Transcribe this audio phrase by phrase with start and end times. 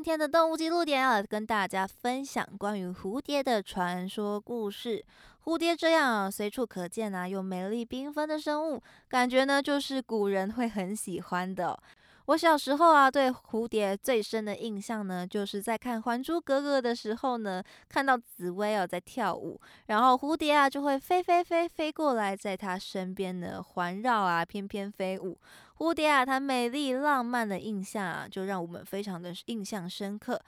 [0.00, 5.04] 今天的动物记录点要跟大家分享关于蝴蝶的传说故事。
[5.44, 11.78] 蝴蝶这样随处可见啊又美丽缤纷的生物，感觉呢就是古人会很喜欢的。
[12.30, 25.36] 我小时候啊，对蝴蝶最深的印象呢，就是在看《还珠格格》的时候呢，看到紫薇哦在跳舞，然后蝴蝶啊就会飞飞飞飞过来，在她身边呢环绕啊翩翩飞舞。
[25.78, 30.40] 蝴蝶啊，它美丽浪漫的印象啊，就让我们非常的印象深刻。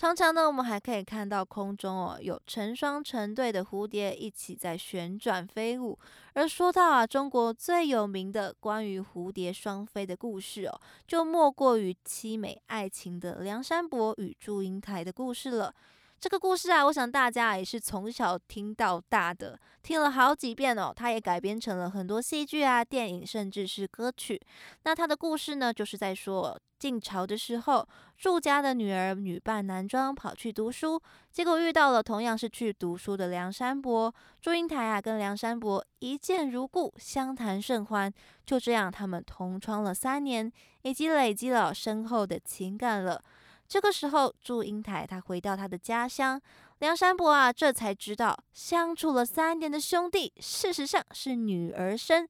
[0.00, 5.98] 常常呢，我们还可以看到空中哦，有成双成对的蝴蝶一起在旋转飞舞。
[6.32, 15.74] 而说到啊，中国最有名的关于蝴蝶双飞的故事哦，就莫过于凄美爱情的梁山伯与祝英台的故事了。
[16.20, 20.92] 这个故事啊，我想大家也是从小听到大的，听了好几遍哦。
[20.94, 24.38] 它也改编成了很多戏剧啊、电影，甚至是歌曲。
[24.82, 31.00] 那它的故事呢，就是在说晋朝的时候，祝家的女儿女扮男装跑去读书，
[31.32, 34.14] 结果遇到了同样是去读书的梁山伯。
[34.42, 38.12] 祝英台啊，跟梁山伯一见如故，相谈甚欢。
[38.44, 43.24] 就这样，他们同窗了三年，以及累积了深厚的情感了。
[43.70, 46.42] 这个时候，祝英台她回到她的家乡，
[46.80, 52.28] 梁山伯啊，这才知道相处了三年的兄弟，事实上是女儿身。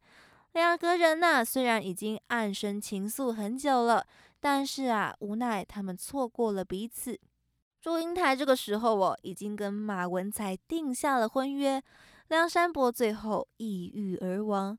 [0.53, 4.07] 两个人呐，虽然已经暗生情愫很久了，
[4.39, 7.19] 但是啊，无奈他们错过了彼此。
[7.81, 11.83] 祝英台这个时候哦，已经跟马文才定下了婚约，
[12.29, 14.79] 梁山伯最后抑郁而亡。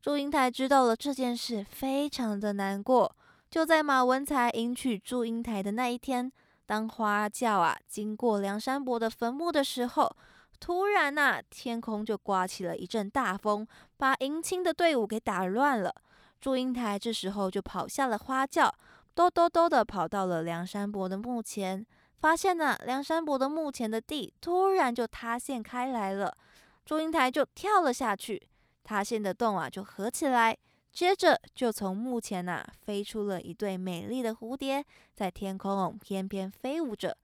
[0.00, 3.14] 祝英台知道了这件事，非常的难过。
[3.52, 6.32] 就在马文才迎娶祝英台的那一天，
[6.64, 10.16] 当花轿啊经过梁山伯的坟墓的时候，
[10.58, 13.68] 突然呐，天空就刮起了一阵大风，
[13.98, 15.94] 把迎亲的队伍给打乱了。
[16.40, 18.74] 祝英台这时候就跑下了花轿，
[19.14, 21.86] 哆哆哆的跑到了梁山伯的墓前，
[22.20, 26.34] 发现呢，梁山伯的墓前的地突然就塌陷开来了，
[26.86, 28.48] 祝英台就跳了下去，
[28.82, 30.56] 塌陷的洞啊就合起来。
[30.92, 37.16] 接着就从墓前呐飞出了一对美丽的蝴蝶，在天空翩翩飞舞着。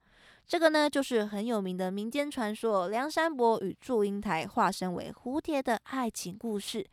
[0.47, 6.83] 这个呢就是很有名的民间传说——梁山伯与祝英台化身为蝴蝶的爱情故事。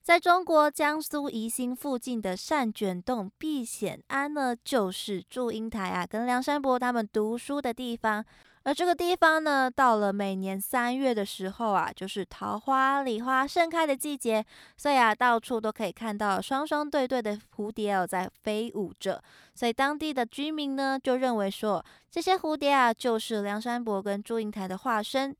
[0.00, 8.24] 在中国江苏宜兴附近的善卷洞避险庵呢，就是祝英台啊跟梁山伯他们读书的地方。
[8.64, 14.44] 而这个地方呢，到了每年三月的时候啊，就是桃花、梨花盛开的季节，
[14.76, 19.22] 所以啊，到处都可以看到双双对对的蝴蝶哦在飞舞着。
[19.54, 25.34] 所以当地的居民呢，就认为说，这些蝴蝶啊，就是梁山伯跟祝英台的化身。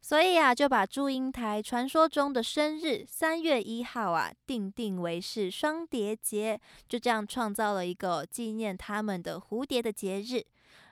[0.00, 10.42] 所以啊，就把祝英台传说中的生日三月一号啊，定定为是双蝶节，就这样创造了一个纪念他们的蝴蝶的节日。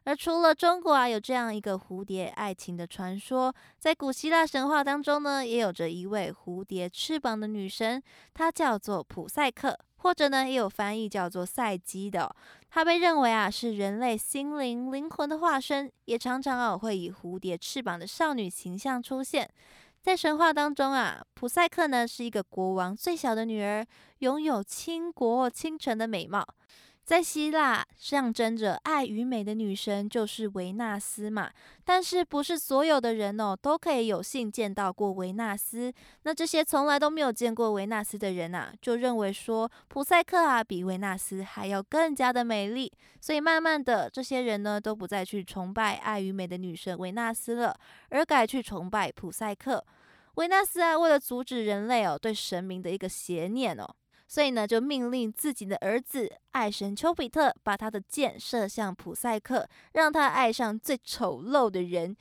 [0.08, 8.02] 而除了中国啊，有这样一个蝴蝶爱情的传说，在古希腊神话当中呢，也有着一位蝴蝶翅膀的女神，
[8.32, 12.34] 她叫做普赛克，或者呢，也有翻译叫做赛姬的。
[12.70, 19.46] 她被认为啊是人类心灵灵魂的化身，也常常啊会以蝴蝶翅膀的少女形象出现
[20.00, 21.22] 在神话当中啊。
[21.34, 23.86] 普赛克呢是一个国王最小的女儿，
[24.20, 26.46] 拥有倾国倾城的美貌。
[27.08, 31.50] 在希腊，象征着爱与美的女神就是维纳斯嘛。
[31.82, 35.90] 但是，不是所有的人哦都可以有幸见到过维纳斯。
[36.24, 42.92] 那这些从来都没有见过维纳斯的人啊，就认为说普赛克啊比维纳斯还要更加的美丽。
[43.22, 47.74] 所以，慢慢的，这些人呢都不再去崇拜爱与美的女神维纳斯了，
[48.10, 49.82] 而改去崇拜普赛克。
[50.34, 53.88] 维纳斯啊，为了阻止人类哦对神明的一个邪念哦。
[54.28, 62.14] 所以呢，就命令自己的儿子爱神丘比特把他的箭射向普赛克，让他爱上最丑陋的人。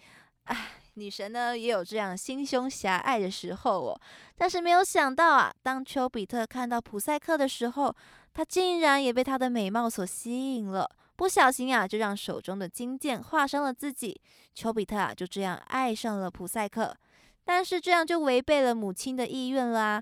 [0.45, 4.01] 唉，女神呢也有这样心胸狭隘的时候哦。
[4.37, 7.93] 但是没有想到啊，当丘比特看到普赛克的时候，
[8.33, 14.21] 他竟然也被她的美貌所吸引了，不小心啊，就让手中的金箭划伤了自己。
[14.55, 16.95] 丘比特啊，就这样爱上了普赛克，
[17.43, 20.01] 但是这样就违背了母亲的意愿啦。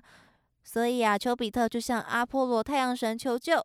[0.66, 3.64] 所以啊，丘比特就向阿波罗太阳神求救。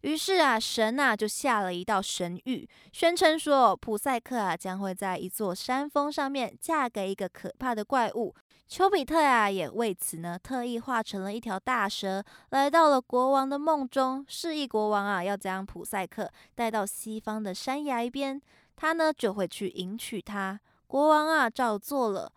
[0.00, 8.34] 于是啊，神啊就下了一道神谕，宣称说普赛克啊将会在一座山峰上面嫁给一个可怕的怪物。
[8.66, 18.40] 丘比特啊也为此呢特意化成了一条大蛇，来到了国王的梦中，示意国王啊要将普赛克带到西方的山崖边，
[18.74, 20.58] 他呢就会去迎娶她。
[20.86, 22.32] 国王啊照做了。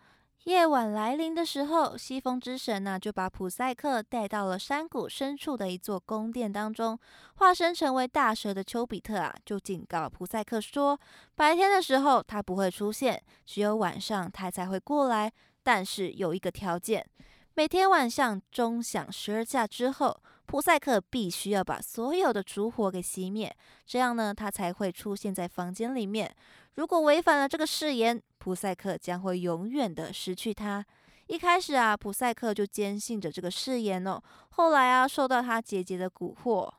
[0.48, 6.98] 夜晚来临的时候，西风之神呢就把普赛克带到了山谷深处的一座宫殿当中。
[7.36, 10.98] 化身成为大蛇的丘比特啊，就警告普赛克说：
[11.36, 15.30] 白天的时候他不会出现，只有晚上他才会过来。
[15.64, 17.06] 但是有一个条件，
[17.54, 23.54] 每天晚上钟响十二下之后，普赛克必须要把所有的烛火给熄灭，
[23.86, 26.34] 这样呢他才会出现在房间里面。
[26.78, 30.86] 如果违反了这个誓言，普赛克将会永远的失去他。
[31.26, 34.22] 一开始啊，普赛克就坚信着这个誓言哦。
[34.50, 36.72] 后来啊，受到他姐姐的蛊惑，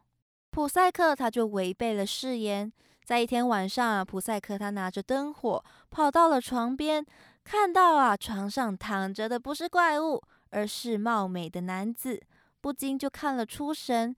[0.51, 2.73] 普赛克他就违背了誓言。
[3.05, 7.05] 在一天晚上啊，普赛克他拿着灯火跑到了床边，
[7.43, 12.23] 看到啊床上躺着的不是怪物，而是貌美的男子，
[12.61, 14.15] 不禁就看了出神。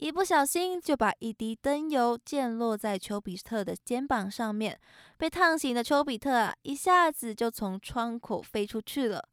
[0.00, 4.80] 一不小心就把一滴灯油溅落在丘比特的肩膀上面，
[5.18, 9.28] 被烫醒的丘比特啊，一下子就从窗口飞出去了。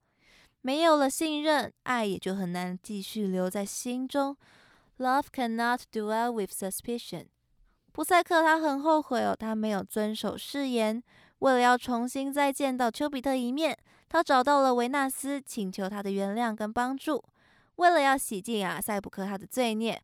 [0.60, 4.36] 没有了信任，爱也就很难继续留在心中。
[4.98, 7.28] Love cannot dwell with suspicion。
[7.94, 11.02] 普赛克他很后悔哦，他没有遵守誓言。
[11.40, 13.78] 为了要重新再见到丘比特一面，
[14.10, 17.24] 他找到了维纳斯，请求他的原谅跟帮助。
[17.78, 20.04] 为了要洗净啊塞普克他的罪孽。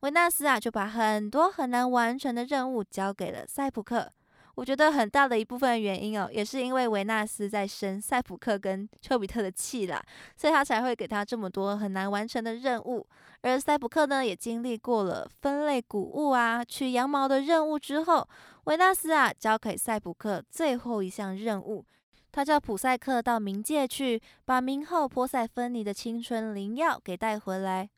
[0.00, 4.10] 维纳斯啊，就把很多很难完成的任务交给了塞普克。
[4.56, 10.02] 我觉得很大的一部分原因哦，也是因为维纳斯在生塞普克跟丘比特的气啦，
[10.36, 13.06] 所以他才会给他这么多很难完成的任务。
[13.42, 18.28] 而塞普克呢，也经历过了分类谷物啊、取羊毛的任务之后，
[18.64, 21.84] 维纳斯啊，交给塞普克最后一项任务，
[22.32, 27.88] 他叫普赛克到冥界去，把冥后波塞芬尼的青春灵药给带回来。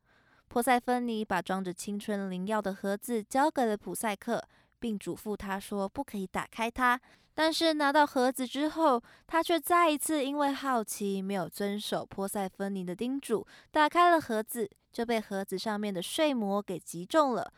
[0.52, 4.46] 波塞芬尼把装着青春灵药的盒子交给了普赛克，
[4.78, 7.00] 并嘱咐他说不可以打开它。
[7.32, 17.50] 但是拿到盒子之后，他却再一次因为好奇，没有遵守波塞芬尼的叮嘱，打开了盒子，就被盒子上面的睡魔给击中了。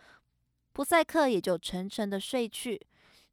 [0.72, 2.80] 普赛克也就沉沉的睡去。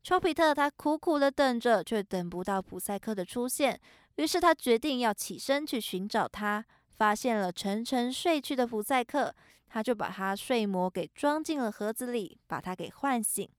[0.02, 3.80] 丘比特他苦苦的等着，却等不到普赛克的出现，
[4.16, 6.66] 于是他决定要起身去寻找他。
[7.02, 9.34] 发现了沉沉睡去的普赛克，
[9.68, 13.50] 他就把他睡魔给装进了盒子里，把他给唤醒。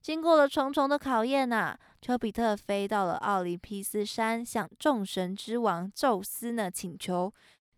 [0.00, 7.32] 经过了重重的考验呐，丘比特飞到了奥林匹斯山，向众神之王宙斯呢请求，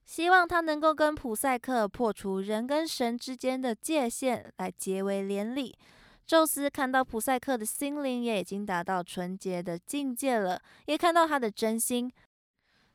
[0.06, 5.76] 希望他能够跟普赛克破除人跟神之间的界限，来结为连理。
[6.26, 12.10] 宙斯看到普赛克的心灵也已经达到纯洁的境界了，也看到他的真心。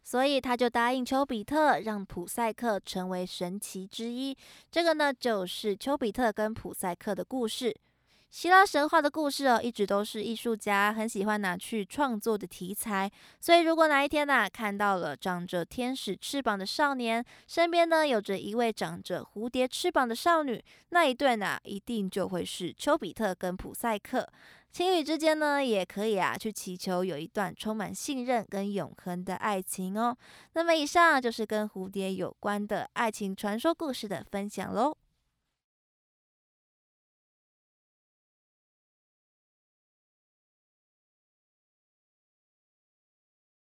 [0.03, 4.35] 所以他就答应丘比特，让普赛克成为神奇之一。
[4.71, 7.75] 这个呢，就是丘比特跟普赛克的故事。
[8.29, 13.11] 希腊神话的故事哦，一直都是艺术家很喜欢拿去创作的题材。
[13.39, 24.27] 所以，如果哪一天呐，看到了长着天使翅膀的少年，身边呢有着一位长着蝴蝶翅膀的少女，那一对呢，一定就会是丘比特跟普赛克。
[24.71, 30.15] 情侣之间呢，也可以啊，去祈求有一段充满信任跟永恒的爱情哦。
[30.53, 34.95] 那么，以上就是跟蝴蝶有关的爱情传说故事的分享喽。